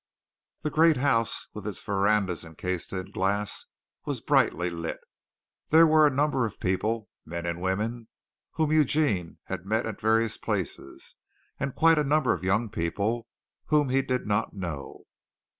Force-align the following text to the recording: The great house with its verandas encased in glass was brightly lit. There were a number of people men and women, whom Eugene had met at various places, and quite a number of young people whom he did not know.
The 0.63 0.71
great 0.71 0.97
house 0.97 1.47
with 1.53 1.67
its 1.67 1.79
verandas 1.83 2.43
encased 2.43 2.91
in 2.91 3.11
glass 3.11 3.67
was 4.03 4.19
brightly 4.19 4.67
lit. 4.71 4.99
There 5.69 5.85
were 5.85 6.07
a 6.07 6.09
number 6.09 6.43
of 6.47 6.59
people 6.59 7.11
men 7.23 7.45
and 7.45 7.61
women, 7.61 8.07
whom 8.53 8.71
Eugene 8.71 9.37
had 9.43 9.67
met 9.67 9.85
at 9.85 10.01
various 10.01 10.39
places, 10.39 11.17
and 11.59 11.75
quite 11.75 11.99
a 11.99 12.03
number 12.03 12.33
of 12.33 12.43
young 12.43 12.67
people 12.67 13.27
whom 13.67 13.89
he 13.89 14.01
did 14.01 14.25
not 14.25 14.55
know. 14.55 15.03